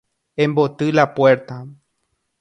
Emboty 0.45 0.91
la 0.91 1.13
puerta. 1.13 1.59